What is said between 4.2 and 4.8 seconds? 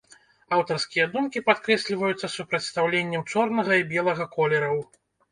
колераў.